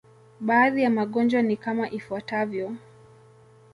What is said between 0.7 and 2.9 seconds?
ya magonjwa ni kama ifuatavyo.